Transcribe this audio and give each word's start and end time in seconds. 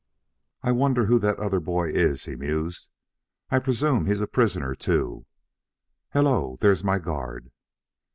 "I 0.63 0.71
wonder 0.71 1.05
who 1.05 1.19
that 1.19 1.37
other 1.37 1.59
boy 1.59 1.89
is," 1.89 2.25
he 2.25 2.35
mused. 2.35 2.89
"I 3.51 3.59
presume 3.59 4.07
he 4.07 4.11
is 4.11 4.19
a 4.19 4.25
prisoner, 4.25 4.73
too. 4.73 5.27
Hello, 6.09 6.57
there's 6.59 6.83
my 6.83 6.97
guard." 6.97 7.51